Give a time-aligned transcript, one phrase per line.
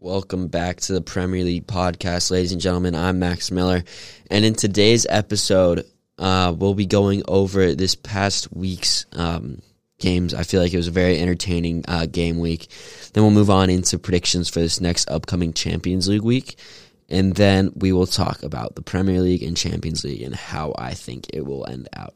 [0.00, 2.94] Welcome back to the Premier League podcast, ladies and gentlemen.
[2.94, 3.82] I'm Max Miller,
[4.30, 5.84] and in today's episode,
[6.18, 9.60] uh, we'll be going over this past week's um,
[9.98, 10.34] games.
[10.34, 12.68] I feel like it was a very entertaining uh, game week.
[13.12, 16.60] Then we'll move on into predictions for this next upcoming Champions League week,
[17.08, 20.94] and then we will talk about the Premier League and Champions League and how I
[20.94, 22.14] think it will end out.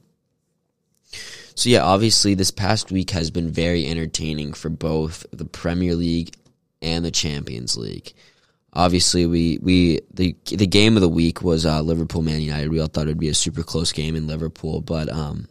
[1.56, 6.32] So yeah, obviously this past week has been very entertaining for both the Premier League
[6.82, 8.12] and the Champions League.
[8.74, 12.70] Obviously, we, we the the game of the week was uh, Liverpool Man United.
[12.70, 15.46] We all thought it would be a super close game in Liverpool, but um,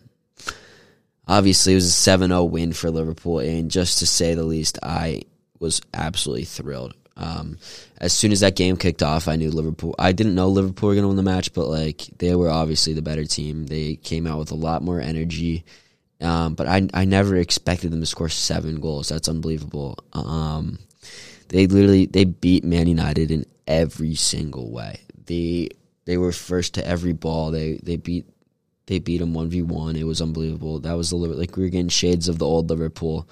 [1.27, 5.21] obviously it was a 7-0 win for Liverpool, and just to say the least, I
[5.59, 6.95] was absolutely thrilled.
[7.15, 7.59] Um,
[7.99, 9.93] as soon as that game kicked off, I knew Liverpool.
[9.99, 12.93] I didn't know Liverpool were going to win the match, but like they were obviously
[12.93, 13.67] the better team.
[13.67, 15.63] They came out with a lot more energy.
[16.19, 19.09] Um, but I I never expected them to score seven goals.
[19.09, 19.97] That's unbelievable.
[20.13, 20.79] Um,
[21.49, 25.01] they literally they beat Man United in every single way.
[25.25, 25.69] They
[26.05, 27.51] they were first to every ball.
[27.51, 28.25] They they beat
[28.87, 29.95] they beat them one v one.
[29.95, 30.79] It was unbelievable.
[30.79, 33.27] That was the like we were getting shades of the old Liverpool,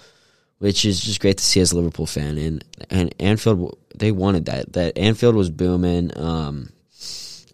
[0.60, 2.38] which is just great to see as a Liverpool fan.
[2.38, 4.74] And and Anfield they wanted that.
[4.74, 6.18] That Anfield was booming.
[6.18, 6.70] Um,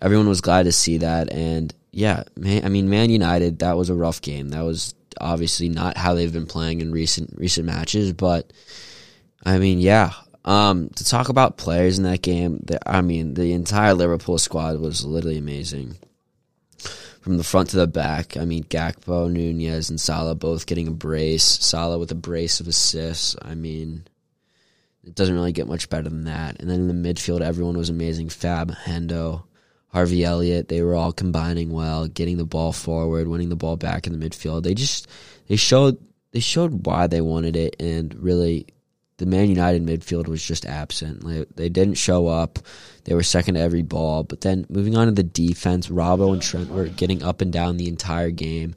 [0.01, 1.31] everyone was glad to see that.
[1.31, 4.49] And yeah, man, I mean Man United that was a rough game.
[4.49, 8.51] That was obviously not how they've been playing in recent recent matches, but
[9.45, 10.11] I mean, yeah,
[10.43, 14.79] um, to talk about players in that game, the, I mean, the entire Liverpool squad
[14.79, 15.95] was literally amazing.
[17.21, 20.91] From the front to the back, I mean, Gakpo, Nunez, and Salah both getting a
[20.91, 21.43] brace.
[21.43, 23.35] Salah with a brace of assists.
[23.41, 24.05] I mean,
[25.03, 26.59] it doesn't really get much better than that.
[26.59, 28.29] And then in the midfield, everyone was amazing.
[28.29, 29.43] Fab, Hendo,
[29.87, 34.05] Harvey Elliott, they were all combining well, getting the ball forward, winning the ball back
[34.05, 34.61] in the midfield.
[34.61, 35.07] They just
[35.47, 35.97] they showed
[36.31, 38.67] they showed why they wanted it and really
[39.17, 41.23] the Man United midfield was just absent.
[41.23, 42.59] Like, they didn't show up.
[43.05, 44.23] They were second to every ball.
[44.23, 47.77] But then moving on to the defense, Robbo and Trent were getting up and down
[47.77, 48.75] the entire game.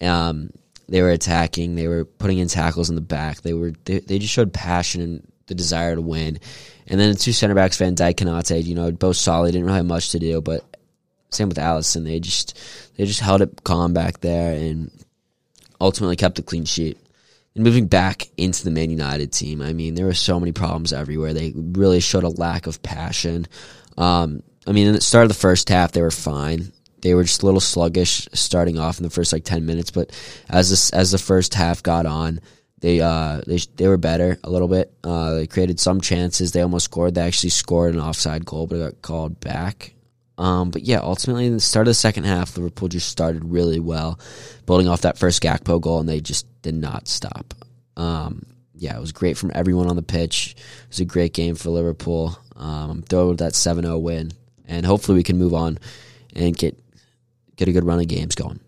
[0.00, 0.50] Um,
[0.88, 1.76] they were attacking.
[1.76, 3.42] They were putting in tackles in the back.
[3.42, 6.38] They were they, they just showed passion and the desire to win.
[6.86, 9.52] And then the two center backs, Van Dijk, Konate, you know, both solid.
[9.52, 10.64] Didn't really have much to do, but
[11.30, 12.04] same with Alisson.
[12.04, 12.58] They just
[12.96, 14.90] they just held it calm back there and
[15.80, 16.98] ultimately kept a clean sheet.
[17.58, 20.92] And moving back into the Man United team, I mean, there were so many problems
[20.92, 21.34] everywhere.
[21.34, 23.48] They really showed a lack of passion.
[23.96, 26.72] Um, I mean, in the start of the first half, they were fine.
[27.00, 30.12] They were just a little sluggish starting off in the first like ten minutes, but
[30.48, 32.40] as this, as the first half got on,
[32.78, 34.92] they uh they they were better a little bit.
[35.02, 36.52] Uh, they created some chances.
[36.52, 37.16] They almost scored.
[37.16, 39.94] They actually scored an offside goal, but it got called back.
[40.38, 43.80] Um, but yeah, ultimately, in the start of the second half, Liverpool just started really
[43.80, 44.20] well,
[44.66, 47.54] building off that first Gakpo goal, and they just did not stop.
[47.96, 50.54] Um, yeah, it was great from everyone on the pitch.
[50.56, 52.38] It was a great game for Liverpool.
[52.54, 54.30] Um, I'm thrilled with that 7 0 win,
[54.66, 55.78] and hopefully we can move on
[56.36, 56.78] and get
[57.56, 58.60] get a good run of games going.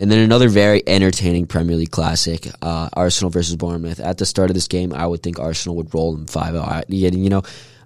[0.00, 3.98] And then another very entertaining Premier League classic, uh, Arsenal versus Bournemouth.
[4.00, 6.82] At the start of this game, I would think Arsenal would roll them 5 0.
[6.88, 7.42] You know,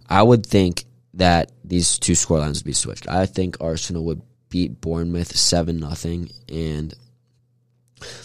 [0.08, 0.84] I would think
[1.14, 3.08] that these two scorelines would be switched.
[3.08, 6.94] I think Arsenal would beat Bournemouth seven nothing, and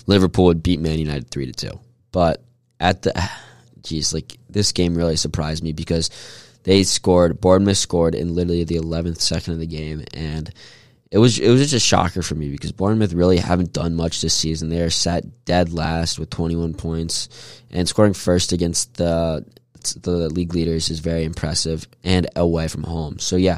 [0.05, 1.79] Liverpool would beat Man United three to two.
[2.11, 2.43] But
[2.79, 3.29] at the,
[3.81, 6.09] geez, like this game really surprised me because
[6.63, 7.41] they scored.
[7.41, 10.53] Bournemouth scored in literally the eleventh second of the game, and
[11.11, 14.21] it was it was just a shocker for me because Bournemouth really haven't done much
[14.21, 14.69] this season.
[14.69, 19.45] They are sat dead last with 21 points and scoring first against the
[19.93, 23.19] the league leaders is very impressive and away from home.
[23.19, 23.57] So yeah,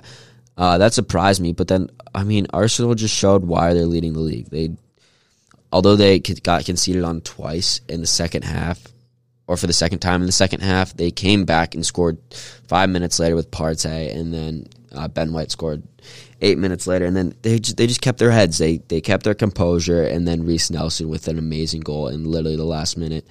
[0.58, 1.54] uh, that surprised me.
[1.54, 4.50] But then I mean, Arsenal just showed why they're leading the league.
[4.50, 4.72] They,
[5.72, 8.84] although they got conceded on twice in the second half,
[9.48, 12.18] or for the second time in the second half, they came back and scored
[12.68, 15.84] five minutes later with Partey, and then uh, Ben White scored
[16.42, 18.58] eight minutes later, and then they just, they just kept their heads.
[18.58, 22.58] They they kept their composure, and then Reiss Nelson with an amazing goal in literally
[22.58, 23.28] the last minute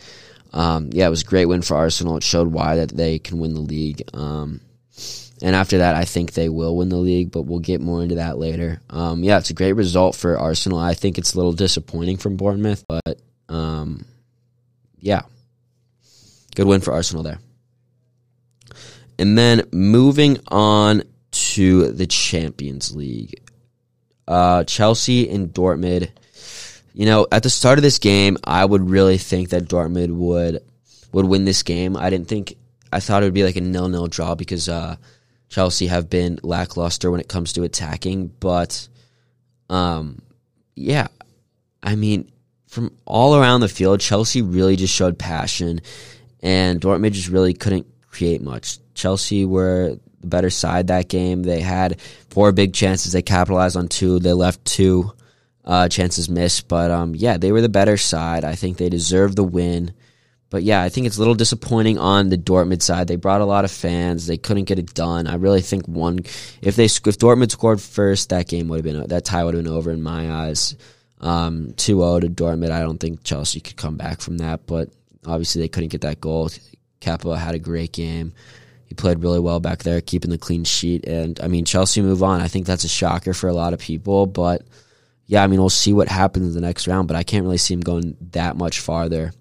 [0.52, 2.16] um, yeah, it was a great win for Arsenal.
[2.16, 4.02] It showed why that they can win the league.
[4.14, 4.60] Um,
[5.42, 8.16] and after that, I think they will win the league, but we'll get more into
[8.16, 8.80] that later.
[8.90, 10.78] Um, yeah, it's a great result for Arsenal.
[10.78, 14.04] I think it's a little disappointing from Bournemouth, but um,
[14.98, 15.22] yeah,
[16.56, 17.38] good win for Arsenal there.
[19.18, 23.40] And then moving on to the Champions League,
[24.26, 26.10] uh, Chelsea and Dortmund
[26.98, 30.64] you know, at the start of this game, I would really think that Dortmund would
[31.12, 31.96] would win this game.
[31.96, 32.56] I didn't think
[32.92, 34.96] I thought it would be like a nil nil draw because uh,
[35.48, 38.32] Chelsea have been lackluster when it comes to attacking.
[38.40, 38.88] But
[39.70, 40.22] um,
[40.74, 41.06] yeah,
[41.84, 42.32] I mean,
[42.66, 45.80] from all around the field, Chelsea really just showed passion,
[46.42, 48.80] and Dortmund just really couldn't create much.
[48.94, 51.44] Chelsea were the better side that game.
[51.44, 52.00] They had
[52.30, 53.12] four big chances.
[53.12, 54.18] They capitalized on two.
[54.18, 55.12] They left two
[55.68, 56.66] uh, chances missed.
[56.66, 58.42] But um, yeah, they were the better side.
[58.42, 59.92] I think they deserved the win.
[60.50, 63.06] But yeah, I think it's a little disappointing on the Dortmund side.
[63.06, 64.26] They brought a lot of fans.
[64.26, 65.26] They couldn't get it done.
[65.26, 66.20] I really think one,
[66.62, 69.62] if they if Dortmund scored first, that game would have been that tie would have
[69.62, 70.74] been over in my eyes.
[71.20, 72.70] Um, 2-0 to Dortmund.
[72.70, 74.88] I don't think Chelsea could come back from that, but
[75.26, 76.48] obviously they couldn't get that goal.
[77.00, 78.32] Kepa had a great game.
[78.86, 81.06] He played really well back there, keeping the clean sheet.
[81.06, 82.40] And I mean, Chelsea move on.
[82.40, 84.62] I think that's a shocker for a lot of people, but
[85.28, 87.58] yeah, I mean, we'll see what happens in the next round, but I can't really
[87.58, 89.32] see him going that much farther.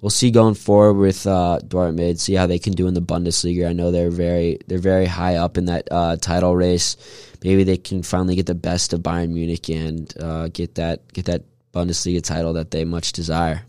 [0.00, 2.18] We'll see going forward with uh, Dortmund.
[2.18, 3.68] See how they can do in the Bundesliga.
[3.68, 6.96] I know they're very they're very high up in that uh, title race.
[7.44, 11.26] Maybe they can finally get the best of Bayern Munich and uh, get that get
[11.26, 11.44] that
[11.74, 13.64] Bundesliga title that they much desire.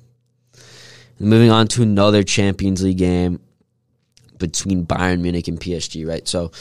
[1.19, 3.41] And moving on to another Champions League game
[4.39, 6.27] between Bayern Munich and PSG, right?
[6.27, 6.51] So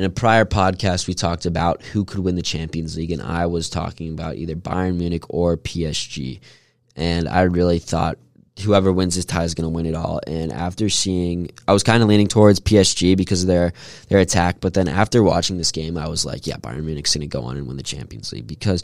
[0.00, 3.44] in a prior podcast, we talked about who could win the Champions League, and I
[3.44, 6.40] was talking about either Bayern Munich or PSG.
[6.96, 8.16] And I really thought
[8.62, 10.18] whoever wins this tie is going to win it all.
[10.26, 13.74] And after seeing, I was kind of leaning towards PSG because of their
[14.08, 14.60] their attack.
[14.60, 17.42] But then after watching this game, I was like, yeah, Bayern Munich's going to go
[17.42, 18.82] on and win the Champions League because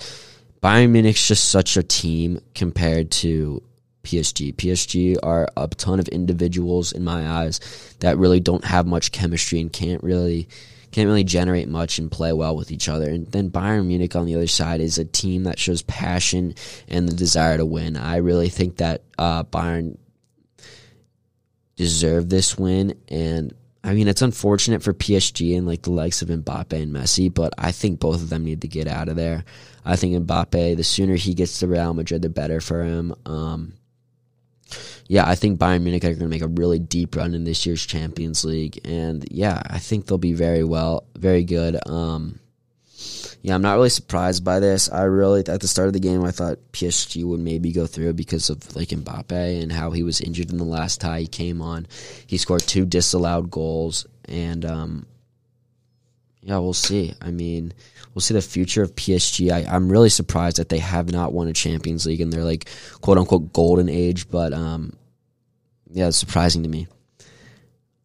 [0.62, 3.62] Bayern Munich's just such a team compared to
[4.04, 4.54] PSG.
[4.54, 9.60] PSG are a ton of individuals in my eyes that really don't have much chemistry
[9.60, 10.46] and can't really
[10.91, 13.11] can't really generate much and play well with each other.
[13.11, 16.55] And then Bayern Munich on the other side is a team that shows passion
[16.88, 17.97] and the desire to win.
[17.97, 19.99] I really think that uh, Bayern
[21.77, 23.55] deserve this win and
[23.87, 27.53] I mean, it's unfortunate for PSG and like the likes of Mbappe and Messi, but
[27.56, 29.44] I think both of them need to get out of there.
[29.85, 33.15] I think Mbappe, the sooner he gets to Real Madrid, the better for him.
[33.25, 33.75] Um,
[35.08, 37.64] yeah, I think Bayern Munich are going to make a really deep run in this
[37.66, 41.78] year's Champions League, and yeah, I think they'll be very well, very good.
[41.88, 42.40] Um,
[43.42, 44.90] yeah, I'm not really surprised by this.
[44.90, 48.14] I really at the start of the game I thought PSG would maybe go through
[48.14, 51.62] because of like Mbappe and how he was injured in the last tie he came
[51.62, 51.86] on.
[52.26, 55.06] He scored two disallowed goals, and um,
[56.46, 57.12] yeah, we'll see.
[57.20, 57.75] I mean,
[58.14, 59.50] we'll see the future of PSG.
[59.50, 62.70] I, am really surprised that they have not won a Champions League in their like
[63.00, 64.93] quote unquote golden age, but um,
[65.90, 66.87] yeah, it's surprising to me.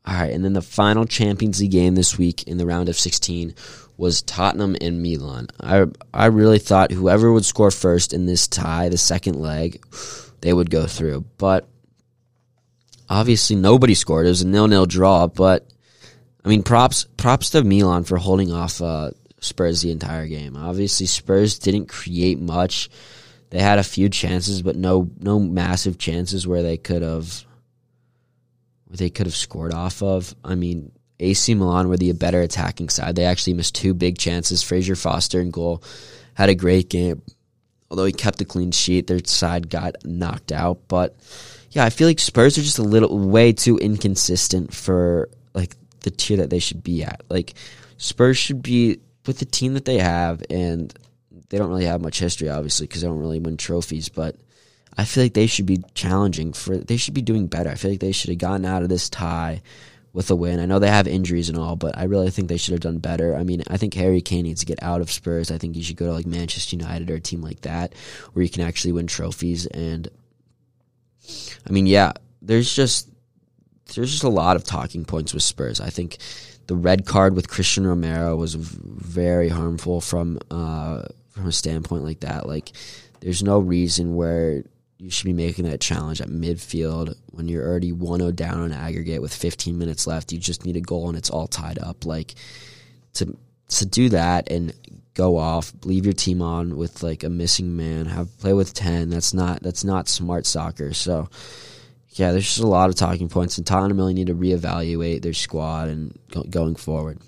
[0.08, 2.98] All right, and then the final Champions League game this week in the round of
[2.98, 3.54] 16
[3.96, 5.50] was Tottenham and Milan.
[5.60, 9.84] I I really thought whoever would score first in this tie, the second leg,
[10.42, 11.26] they would go through.
[11.38, 11.70] But
[13.08, 14.26] obviously nobody scored.
[14.26, 15.68] It was a nil-nil draw, but
[16.44, 20.56] I mean props props to Milan for holding off uh, Spurs the entire game.
[20.56, 22.90] Obviously, Spurs didn't create much.
[23.50, 27.46] They had a few chances, but no no massive chances where they could have
[28.90, 30.36] they could have scored off of.
[30.44, 33.16] I mean, AC Milan were the better attacking side.
[33.16, 34.64] They actually missed two big chances.
[34.64, 35.84] Fraser Forster in goal
[36.34, 37.22] had a great game.
[37.90, 40.88] Although he kept a clean sheet, their side got knocked out.
[40.88, 41.16] But
[41.72, 46.12] yeah, I feel like Spurs are just a little way too inconsistent for like the
[46.12, 47.22] tier that they should be at.
[47.30, 47.54] Like
[47.98, 50.94] Spurs should be with the team that they have, and
[51.50, 54.10] they don't really have much history, obviously, because they don't really win trophies.
[54.10, 54.36] But
[54.98, 56.78] I feel like they should be challenging for.
[56.78, 57.70] They should be doing better.
[57.70, 59.62] I feel like they should have gotten out of this tie
[60.14, 60.60] with a win.
[60.60, 62.98] I know they have injuries and all, but I really think they should have done
[62.98, 63.36] better.
[63.36, 65.52] I mean, I think Harry Kane needs to get out of Spurs.
[65.52, 67.94] I think he should go to like Manchester United or a team like that
[68.34, 69.68] where you can actually win trophies.
[69.68, 70.10] And
[71.66, 72.12] I mean, yeah,
[72.42, 73.08] there's just
[73.96, 75.80] there's just a lot of talking points with Spurs.
[75.82, 76.18] I think
[76.68, 82.22] the red card with Cristian Romero was very harmful from uh, from a standpoint like
[82.22, 82.48] that.
[82.48, 82.72] Like,
[83.22, 84.64] there's no reason where
[84.98, 89.22] you should be making that challenge at midfield when you're already 1-0 down on aggregate
[89.22, 90.32] with 15 minutes left.
[90.32, 92.06] You just need a goal and it's all tied up.
[92.06, 92.36] Like
[93.14, 93.36] to
[93.70, 94.74] to do that and
[95.14, 99.10] go off, leave your team on with like a missing man, have play with 10.
[99.10, 100.94] That's not that's not smart soccer.
[100.94, 101.30] So
[102.14, 105.34] yeah, there's just a lot of talking points, and Tottenham really need to reevaluate their
[105.34, 107.20] squad and go, going forward.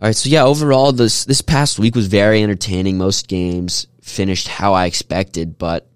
[0.00, 2.98] All right, so yeah, overall, this this past week was very entertaining.
[2.98, 5.86] Most games finished how I expected, but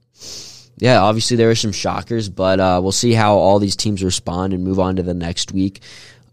[0.76, 4.52] yeah, obviously there were some shockers, but uh, we'll see how all these teams respond
[4.52, 5.80] and move on to the next week.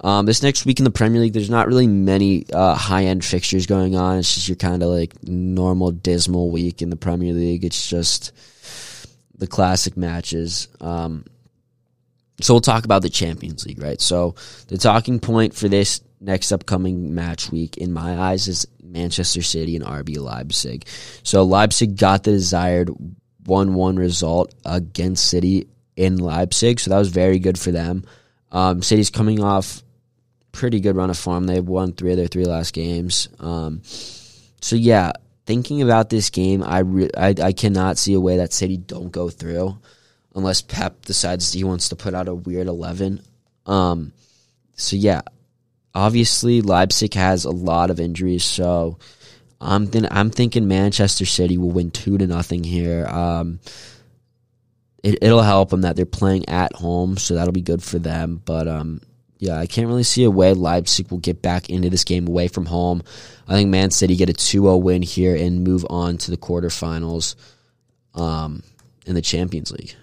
[0.02, 3.24] Um, this next week in the Premier League, there's not really many uh, high end
[3.24, 4.18] fixtures going on.
[4.18, 7.64] It's just your kind of like normal dismal week in the Premier League.
[7.64, 8.32] It's just
[9.38, 10.68] the classic matches.
[10.80, 11.26] Um,
[12.42, 14.02] so we'll talk about the Champions League, right?
[14.02, 14.36] So
[14.68, 19.76] the talking point for this next upcoming match week, in my eyes, is Manchester City
[19.76, 20.86] and RB Leipzig.
[21.24, 22.90] So Leipzig got the desired
[23.46, 26.80] 1 1 result against City in Leipzig.
[26.80, 28.06] So that was very good for them.
[28.52, 29.82] Um, City's coming off
[30.52, 31.46] pretty good run of form.
[31.46, 33.30] They've won three of their three last games.
[33.40, 35.14] Um, so yeah,
[35.52, 39.12] thinking about this game, I, re- I I cannot see a way that City don't
[39.12, 39.78] go through,
[40.34, 43.22] unless Pep decides he wants to put out a weird eleven.
[43.66, 44.14] Um,
[44.78, 45.24] so yeah,
[45.94, 48.98] obviously Leipzig has a lot of injuries, so
[49.60, 53.06] I'm th- I'm thinking Manchester City will win two to nothing here.
[53.08, 53.60] Um,
[55.04, 58.42] it, it'll help them that they're playing at home, so that'll be good for them.
[58.46, 59.02] But um,
[59.42, 62.48] yeah, I can't really see a way Leipzig will get back into this game away
[62.48, 63.02] from home.
[63.48, 67.34] I think Man City get a 2-0 win here and move on to the quarterfinals
[68.14, 68.62] um,
[69.08, 69.96] in the Champions League.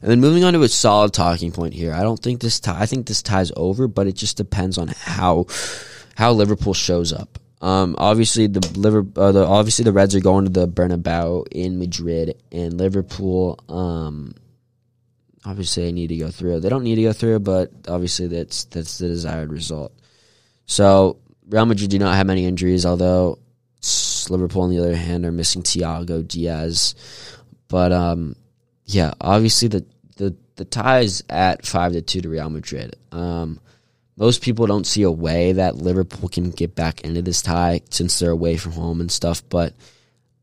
[0.00, 1.92] And then moving on to a solid talking point here.
[1.92, 2.80] I don't think this tie.
[2.80, 5.46] I think this tie's over, but it just depends on how
[6.14, 7.38] how Liverpool shows up.
[7.60, 11.78] Um, obviously the Liverpool, uh, the, obviously the Reds are going to the Bernabeu in
[11.78, 13.58] Madrid, and Liverpool.
[13.68, 14.34] Um,
[15.46, 16.60] obviously, they need to go through.
[16.60, 19.92] They don't need to go through, but obviously that's that's the desired result.
[20.66, 23.38] So Real Madrid do not have many injuries, although
[24.28, 26.94] Liverpool, on the other hand, are missing Thiago Diaz.
[27.68, 28.36] But um,
[28.84, 29.86] yeah, obviously the
[30.16, 32.96] the the tie is at five to two to Real Madrid.
[33.12, 33.60] Um,
[34.16, 38.18] most people don't see a way that Liverpool can get back into this tie since
[38.18, 39.42] they're away from home and stuff.
[39.48, 39.74] But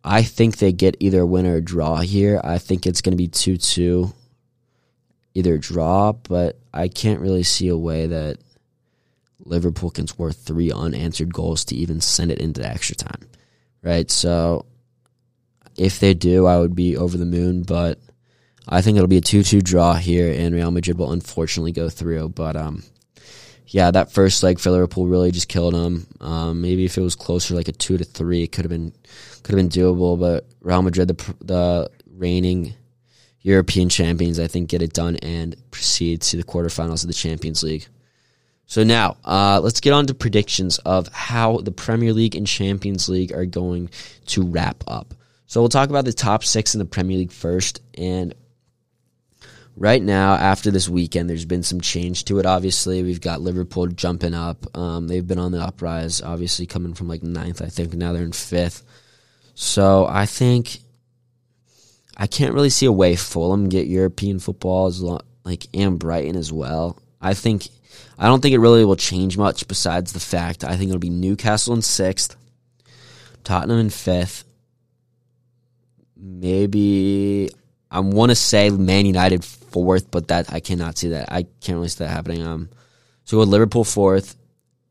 [0.04, 2.40] I think they get either a win or a draw here.
[2.44, 4.14] I think it's going to be two two,
[5.34, 6.14] either draw.
[6.14, 8.38] But I can't really see a way that
[9.40, 13.28] Liverpool can score three unanswered goals to even send it into extra time.
[13.82, 14.10] Right.
[14.10, 14.66] So
[15.78, 17.64] if they do, I would be over the moon.
[17.64, 18.00] But
[18.68, 21.90] I think it'll be a 2 2 draw here, and Real Madrid will unfortunately go
[21.90, 22.30] through.
[22.30, 22.84] But um,
[23.68, 26.08] yeah, that first leg for Liverpool really just killed them.
[26.22, 28.94] Um, maybe if it was closer, like a 2 to 3, it could have been
[29.44, 30.20] could have been doable.
[30.20, 32.74] But Real Madrid, the, the reigning
[33.44, 37.62] European champions, I think, get it done and proceed to the quarterfinals of the Champions
[37.62, 37.86] League.
[38.66, 43.10] So now, uh, let's get on to predictions of how the Premier League and Champions
[43.10, 43.90] League are going
[44.28, 45.14] to wrap up.
[45.46, 48.34] So we'll talk about the top six in the Premier League first, and
[49.76, 52.46] right now, after this weekend, there's been some change to it.
[52.46, 54.66] Obviously, we've got Liverpool jumping up.
[54.76, 57.94] Um, they've been on the uprise, obviously coming from like ninth, I think.
[57.94, 58.84] Now they're in fifth.
[59.54, 60.80] So I think
[62.16, 66.36] I can't really see a way Fulham get European football as long, like and Brighton
[66.36, 67.00] as well.
[67.22, 67.68] I think
[68.18, 71.10] I don't think it really will change much besides the fact I think it'll be
[71.10, 72.36] Newcastle in sixth,
[73.44, 74.46] Tottenham in fifth,
[76.16, 77.50] maybe
[77.90, 81.32] I want to say Man United fourth, but that I cannot see that.
[81.32, 82.42] I can't really see that happening.
[82.42, 82.70] Um,
[83.24, 84.36] so with Liverpool fourth,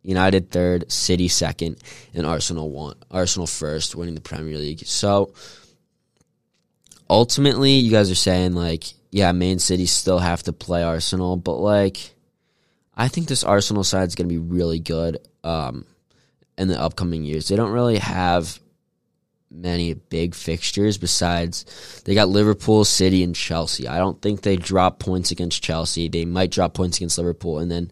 [0.03, 1.77] United third, City second,
[2.15, 2.97] and Arsenal one.
[3.11, 4.81] Arsenal first, winning the Premier League.
[4.81, 5.33] So
[7.13, 11.57] ultimately, you guys are saying like, yeah, Man City still have to play Arsenal, but
[11.57, 12.15] like,
[12.97, 15.85] I think this Arsenal side is going to be really good um,
[16.57, 17.49] in the upcoming years.
[17.49, 18.59] They don't really have
[19.53, 23.87] many big fixtures besides they got Liverpool, City, and Chelsea.
[23.87, 26.09] I don't think they drop points against Chelsea.
[26.09, 27.91] They might drop points against Liverpool and then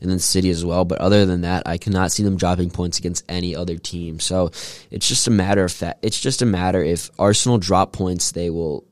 [0.00, 0.84] and then City as well.
[0.84, 4.18] But other than that, I cannot see them dropping points against any other team.
[4.18, 4.50] So
[4.90, 6.00] it's just a matter of fact.
[6.02, 8.84] It's just a matter if Arsenal drop points, they will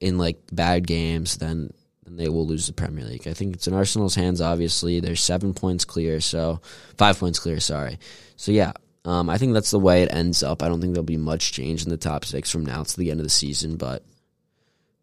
[0.00, 1.36] in like bad games.
[1.36, 1.72] Then
[2.04, 3.26] then they will lose the Premier League.
[3.26, 4.40] I think it's in Arsenal's hands.
[4.40, 6.20] Obviously, they're seven points clear.
[6.20, 6.60] So
[6.96, 7.60] five points clear.
[7.60, 7.98] Sorry.
[8.36, 8.72] So yeah,
[9.06, 10.62] um, I think that's the way it ends up.
[10.62, 13.12] I don't think there'll be much change in the top six from now to the
[13.12, 14.02] end of the season, but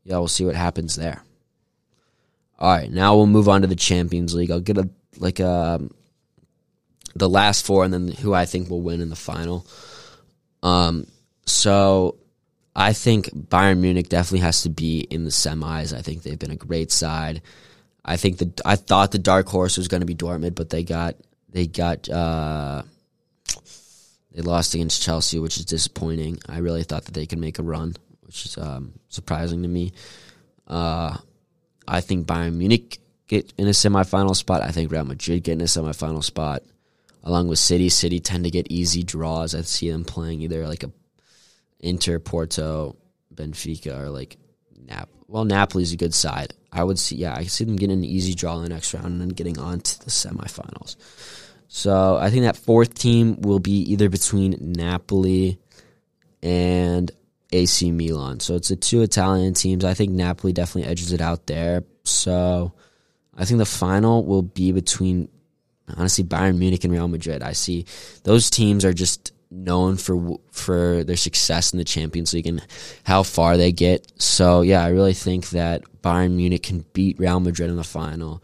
[0.03, 1.23] yeah, we'll see what happens there.
[2.59, 4.51] All right, now we'll move on to the Champions League.
[4.51, 5.91] I'll get a like a um,
[7.15, 9.65] the last four, and then who I think will win in the final.
[10.61, 11.07] Um,
[11.45, 12.17] so
[12.75, 15.97] I think Bayern Munich definitely has to be in the semis.
[15.97, 17.41] I think they've been a great side.
[18.03, 20.83] I think that I thought the dark horse was going to be Dortmund, but they
[20.83, 21.15] got
[21.49, 22.83] they got uh,
[24.33, 26.39] they lost against Chelsea, which is disappointing.
[26.49, 29.93] I really thought that they could make a run, which is um, surprising to me.
[30.67, 31.17] Uh,
[31.87, 34.61] I think Bayern Munich get in a semifinal spot.
[34.61, 36.63] I think Real Madrid get in a semifinal spot,
[37.23, 37.89] along with City.
[37.89, 39.53] City tend to get easy draws.
[39.53, 40.91] I see them playing either like a
[41.79, 42.95] Inter, Porto,
[43.33, 44.37] Benfica, or like
[44.87, 45.09] Nap.
[45.27, 46.53] Well, Napoli's a good side.
[46.71, 47.17] I would see.
[47.17, 49.59] Yeah, I see them getting an easy draw in the next round and then getting
[49.59, 50.95] on to the semifinals.
[51.75, 55.57] So I think that fourth team will be either between Napoli
[56.43, 57.11] and
[57.51, 58.41] AC Milan.
[58.41, 59.83] So it's the two Italian teams.
[59.83, 61.83] I think Napoli definitely edges it out there.
[62.03, 62.73] So
[63.35, 65.29] I think the final will be between
[65.97, 67.41] honestly Bayern Munich and Real Madrid.
[67.41, 67.87] I see
[68.23, 72.63] those teams are just known for for their success in the Champions League and
[73.03, 74.11] how far they get.
[74.21, 78.43] So yeah, I really think that Bayern Munich can beat Real Madrid in the final,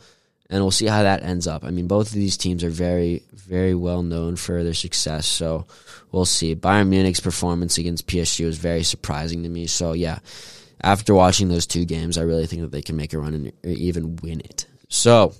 [0.50, 1.64] and we'll see how that ends up.
[1.64, 5.26] I mean, both of these teams are very very well known for their success.
[5.26, 5.66] So
[6.12, 6.56] we'll see.
[6.56, 9.66] Bayern Munich's performance against PSG was very surprising to me.
[9.66, 10.20] So yeah,
[10.82, 13.52] after watching those two games, I really think that they can make a run and
[13.66, 14.66] even win it.
[14.88, 15.34] So,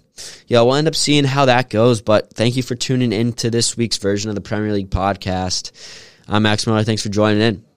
[0.48, 2.02] yeah, we'll end up seeing how that goes.
[2.02, 5.72] But thank you for tuning in to this week's version of the Premier League podcast.
[6.28, 6.84] I'm Max Miller.
[6.84, 7.69] Thanks for joining in.